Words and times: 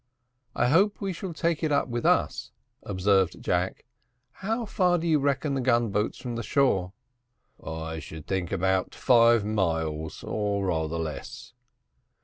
"I 0.55 0.69
hope 0.69 0.99
we 0.99 1.13
shall 1.13 1.31
take 1.31 1.61
it 1.61 1.71
up 1.71 1.87
with 1.87 2.07
us," 2.07 2.51
observed 2.81 3.39
Jack; 3.39 3.85
"how 4.31 4.65
far 4.65 4.97
do 4.97 5.05
you 5.05 5.19
reckon 5.19 5.53
the 5.53 5.61
gun 5.61 5.89
boats 5.91 6.17
from 6.17 6.35
the 6.35 6.41
shore?" 6.41 6.93
"I 7.63 7.99
should 7.99 8.25
think 8.25 8.51
about 8.51 8.95
five 8.95 9.45
miles, 9.45 10.23
or 10.23 10.65
rather 10.65 10.97
less." 10.97 11.53